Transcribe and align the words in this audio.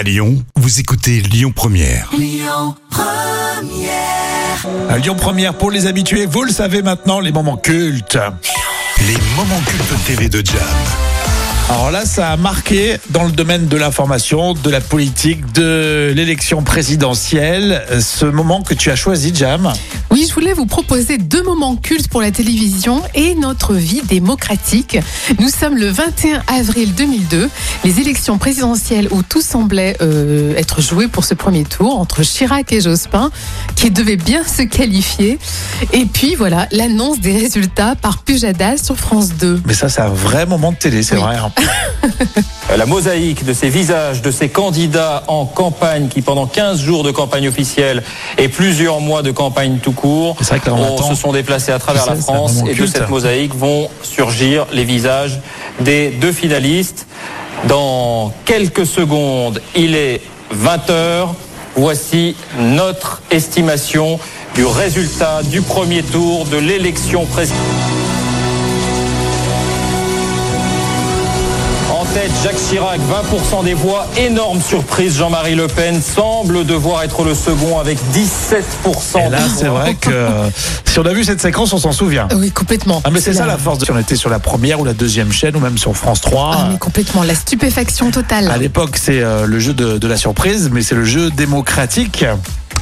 À 0.00 0.02
Lyon, 0.02 0.42
vous 0.56 0.80
écoutez 0.80 1.20
Lyon 1.20 1.52
Première. 1.54 2.10
À 4.88 4.96
Lyon 4.96 5.14
Première 5.14 5.52
pour 5.52 5.70
les 5.70 5.86
habitués, 5.86 6.24
vous 6.24 6.42
le 6.42 6.50
savez 6.50 6.80
maintenant, 6.80 7.20
les 7.20 7.32
moments 7.32 7.58
cultes. 7.58 8.16
Les 9.06 9.18
moments 9.36 9.60
cultes 9.66 10.04
TV 10.06 10.30
de 10.30 10.38
Jam. 10.42 10.56
Alors 11.68 11.90
là, 11.90 12.06
ça 12.06 12.30
a 12.30 12.38
marqué 12.38 12.96
dans 13.10 13.24
le 13.24 13.30
domaine 13.30 13.68
de 13.68 13.76
l'information, 13.76 14.54
de 14.54 14.70
la 14.70 14.80
politique, 14.80 15.52
de 15.52 16.14
l'élection 16.16 16.62
présidentielle, 16.62 17.84
euh, 17.90 18.00
ce 18.00 18.24
moment 18.24 18.62
que 18.62 18.72
tu 18.72 18.90
as 18.90 18.96
choisi, 18.96 19.32
Jam. 19.34 19.70
Je 20.30 20.34
voulais 20.36 20.52
vous 20.52 20.64
proposer 20.66 21.18
deux 21.18 21.42
moments 21.42 21.74
cultes 21.74 22.06
pour 22.08 22.22
la 22.22 22.30
télévision 22.30 23.02
et 23.16 23.34
notre 23.34 23.74
vie 23.74 24.00
démocratique. 24.02 24.96
Nous 25.40 25.48
sommes 25.48 25.76
le 25.76 25.88
21 25.88 26.44
avril 26.46 26.94
2002, 26.94 27.50
les 27.82 27.98
élections 28.00 28.38
présidentielles 28.38 29.08
où 29.10 29.24
tout 29.24 29.42
semblait 29.42 29.96
euh, 30.00 30.54
être 30.56 30.80
joué 30.82 31.08
pour 31.08 31.24
ce 31.24 31.34
premier 31.34 31.64
tour 31.64 31.98
entre 31.98 32.22
Chirac 32.22 32.72
et 32.72 32.80
Jospin, 32.80 33.32
qui 33.74 33.90
devaient 33.90 34.14
bien 34.16 34.44
se 34.44 34.62
qualifier. 34.62 35.40
Et 35.92 36.04
puis 36.06 36.36
voilà, 36.36 36.68
l'annonce 36.70 37.18
des 37.18 37.36
résultats 37.36 37.96
par 37.96 38.18
Pujadas 38.22 38.76
sur 38.84 38.96
France 38.96 39.30
2. 39.30 39.62
Mais 39.66 39.74
ça, 39.74 39.88
c'est 39.88 40.00
un 40.00 40.08
vrai 40.10 40.46
moment 40.46 40.70
de 40.70 40.76
télé, 40.76 41.02
c'est 41.02 41.16
Oui. 41.16 41.22
vrai. 41.22 41.38
hein. 41.38 41.50
La 42.76 42.86
mosaïque 42.86 43.44
de 43.44 43.52
ces 43.52 43.68
visages, 43.68 44.22
de 44.22 44.30
ces 44.30 44.48
candidats 44.48 45.24
en 45.26 45.44
campagne 45.44 46.08
qui, 46.08 46.22
pendant 46.22 46.46
15 46.46 46.80
jours 46.80 47.02
de 47.02 47.10
campagne 47.10 47.48
officielle 47.48 48.02
et 48.38 48.48
plusieurs 48.48 49.00
mois 49.00 49.22
de 49.22 49.32
campagne 49.32 49.78
tout 49.82 49.92
court, 49.92 50.36
vrai 50.40 50.60
que 50.60 50.70
on 50.70 50.96
se 51.02 51.14
sont 51.14 51.32
déplacés 51.32 51.72
à 51.72 51.78
travers 51.78 52.06
la 52.06 52.16
France 52.16 52.62
et 52.66 52.74
de 52.74 52.86
cette 52.86 53.08
mosaïque 53.08 53.54
vont 53.54 53.88
surgir 54.02 54.66
les 54.72 54.84
visages 54.84 55.40
des 55.80 56.10
deux 56.10 56.32
finalistes. 56.32 57.06
Dans 57.66 58.32
quelques 58.44 58.86
secondes, 58.86 59.60
il 59.74 59.94
est 59.94 60.20
20 60.50 60.90
heures. 60.90 61.34
Voici 61.76 62.36
notre 62.58 63.22
estimation 63.30 64.18
du 64.54 64.64
résultat 64.64 65.42
du 65.44 65.60
premier 65.60 66.02
tour 66.02 66.44
de 66.46 66.56
l'élection 66.56 67.26
présidentielle. 67.26 68.19
Tête, 72.14 72.30
Jacques 72.42 72.56
Chirac, 72.68 73.00
20% 73.00 73.64
des 73.64 73.74
voix. 73.74 74.06
Énorme 74.16 74.60
surprise, 74.60 75.16
Jean-Marie 75.16 75.54
Le 75.54 75.66
Pen 75.66 76.00
semble 76.02 76.64
devoir 76.64 77.02
être 77.02 77.22
le 77.24 77.34
second 77.34 77.78
avec 77.78 77.98
17% 78.12 79.26
Et 79.26 79.30
là, 79.30 79.38
c'est 79.56 79.66
vrai 79.66 79.94
que 79.94 80.26
si 80.86 80.98
on 80.98 81.04
a 81.06 81.12
vu 81.12 81.24
cette 81.24 81.40
séquence, 81.40 81.72
on 81.72 81.78
s'en 81.78 81.92
souvient. 81.92 82.26
Oui, 82.34 82.50
complètement. 82.50 83.00
Ah 83.04 83.10
mais 83.10 83.20
c'est 83.20 83.32
ça 83.34 83.40
la 83.46 83.52
la 83.52 83.58
force. 83.58 83.78
de- 83.78 83.84
Si 83.84 83.90
on 83.90 83.98
était 83.98 84.16
sur 84.16 84.30
la 84.30 84.38
première 84.38 84.80
ou 84.80 84.84
la 84.84 84.92
deuxième 84.94 85.32
chaîne 85.32 85.56
ou 85.56 85.60
même 85.60 85.78
sur 85.78 85.96
France 85.96 86.20
3. 86.20 86.50
Ah, 86.54 86.68
mais 86.72 86.78
complètement, 86.78 87.22
la 87.22 87.34
stupéfaction 87.34 88.10
totale. 88.10 88.50
À 88.50 88.56
l'époque, 88.58 88.96
c'est 89.00 89.20
euh, 89.20 89.46
le 89.46 89.58
jeu 89.58 89.72
de, 89.72 89.98
de 89.98 90.08
la 90.08 90.16
surprise, 90.16 90.68
mais 90.72 90.82
c'est 90.82 90.94
le 90.94 91.04
jeu 91.04 91.30
démocratique. 91.30 92.24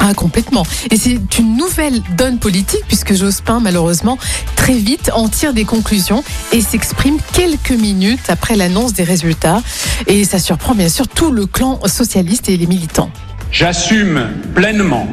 Ah, 0.00 0.14
complètement. 0.14 0.64
Et 0.90 0.96
c'est 0.96 1.18
une 1.38 1.56
nouvelle 1.56 2.00
donne 2.16 2.38
politique 2.38 2.82
puisque 2.86 3.14
Jospin, 3.14 3.60
malheureusement, 3.60 4.18
très 4.56 4.74
vite 4.74 5.10
en 5.14 5.28
tire 5.28 5.52
des 5.52 5.64
conclusions 5.64 6.22
et 6.52 6.60
s'exprime 6.60 7.18
quelques 7.32 7.72
minutes 7.72 8.28
après 8.28 8.56
l'annonce 8.56 8.92
des 8.92 9.04
résultats. 9.04 9.60
Et 10.06 10.24
ça 10.24 10.38
surprend 10.38 10.74
bien 10.74 10.88
sûr 10.88 11.08
tout 11.08 11.30
le 11.32 11.46
clan 11.46 11.80
socialiste 11.86 12.48
et 12.48 12.56
les 12.56 12.66
militants. 12.66 13.10
J'assume 13.50 14.28
pleinement 14.54 15.08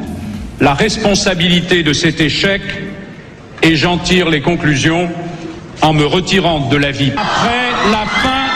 la 0.60 0.74
responsabilité 0.74 1.82
de 1.82 1.92
cet 1.92 2.20
échec 2.20 2.62
et 3.62 3.76
j'en 3.76 3.98
tire 3.98 4.30
les 4.30 4.40
conclusions 4.40 5.08
en 5.82 5.92
me 5.92 6.04
retirant 6.04 6.68
de 6.68 6.76
la 6.76 6.90
vie. 6.90 7.12
Après 7.16 7.90
la 7.90 8.06
fin, 8.06 8.46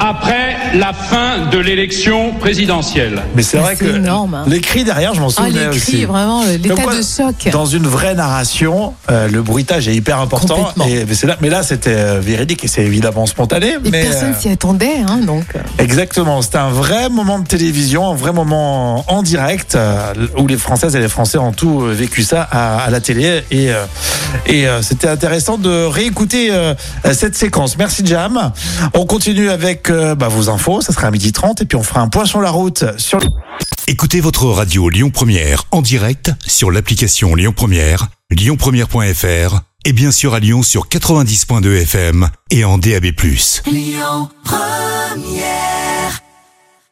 après 0.00 0.41
la 0.74 0.92
fin 0.92 1.46
de 1.50 1.58
l'élection 1.58 2.32
présidentielle. 2.34 3.22
Mais 3.34 3.42
c'est 3.42 3.58
vrai 3.58 3.76
que 3.76 3.84
énorme, 3.96 4.34
hein. 4.34 4.44
les 4.46 4.60
cris 4.60 4.84
derrière, 4.84 5.14
je 5.14 5.20
m'en 5.20 5.28
Ah, 5.28 5.46
souviens 5.46 5.70
les 5.70 5.76
aussi. 5.76 5.92
cris, 5.92 6.04
vraiment, 6.04 6.44
l'état 6.44 6.74
de 6.74 7.02
choc. 7.02 7.50
Dans 7.52 7.66
une 7.66 7.86
vraie 7.86 8.14
narration, 8.14 8.94
euh, 9.10 9.28
le 9.28 9.42
bruitage 9.42 9.88
est 9.88 9.94
hyper 9.94 10.18
important. 10.20 10.54
Complètement. 10.56 10.86
Et, 10.86 11.04
mais, 11.04 11.28
là, 11.28 11.36
mais 11.40 11.48
là, 11.50 11.62
c'était 11.62 11.94
euh, 11.94 12.20
véridique 12.20 12.64
et 12.64 12.68
c'est 12.68 12.82
évidemment 12.82 13.26
spontané. 13.26 13.74
Et 13.84 13.90
mais, 13.90 14.02
personne 14.02 14.32
euh, 14.32 14.40
s'y 14.40 14.48
attendait, 14.48 14.98
hein, 15.06 15.18
donc. 15.18 15.44
euh, 15.54 15.60
Exactement, 15.78 16.42
c'était 16.42 16.58
un 16.58 16.70
vrai 16.70 17.08
moment 17.08 17.38
de 17.38 17.46
télévision, 17.46 18.10
un 18.10 18.14
vrai 18.14 18.32
moment 18.32 19.04
en 19.12 19.22
direct 19.22 19.74
euh, 19.74 20.12
où 20.38 20.46
les 20.46 20.56
Françaises 20.56 20.96
et 20.96 21.00
les 21.00 21.08
Français 21.08 21.38
ont 21.38 21.52
tout 21.52 21.80
vécu 21.80 22.22
ça 22.22 22.46
à, 22.50 22.78
à 22.84 22.90
la 22.90 23.00
télé 23.00 23.42
et, 23.50 23.70
euh, 23.72 23.84
et 24.46 24.66
euh, 24.66 24.82
c'était 24.82 25.08
intéressant 25.08 25.58
de 25.58 25.84
réécouter 25.84 26.48
euh, 26.50 26.74
cette 27.12 27.34
séquence. 27.34 27.76
Merci 27.78 28.02
Jam. 28.04 28.52
On 28.94 29.04
continue 29.06 29.50
avec 29.50 29.90
euh, 29.90 30.14
bah, 30.14 30.28
vos 30.28 30.48
infos, 30.52 30.80
ça 30.80 30.92
sera 30.92 31.08
à 31.08 31.10
midi 31.10 31.32
30 31.32 31.62
et 31.62 31.64
puis 31.64 31.76
on 31.76 31.82
fera 31.82 32.00
un 32.00 32.08
point 32.08 32.24
sur 32.24 32.40
la 32.40 32.50
route. 32.50 32.84
Sur... 32.98 33.18
Écoutez 33.86 34.20
votre 34.20 34.46
radio 34.46 34.88
Lyon 34.88 35.10
Première 35.10 35.64
en 35.70 35.82
direct 35.82 36.30
sur 36.46 36.70
l'application 36.70 37.34
Lyon 37.34 37.52
Première, 37.54 38.08
lyonpremière.fr 38.30 39.60
et 39.84 39.92
bien 39.92 40.12
sûr 40.12 40.34
à 40.34 40.40
Lyon 40.40 40.62
sur 40.62 40.88
90.2 40.88 41.82
FM 41.82 42.28
et 42.50 42.64
en 42.64 42.78
DAB+. 42.78 43.06